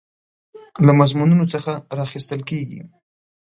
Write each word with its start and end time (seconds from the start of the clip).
له 0.85 0.91
مضمونونو 0.99 1.45
څخه 1.53 1.71
راخیستل 1.99 2.41
کیږي. 2.49 2.81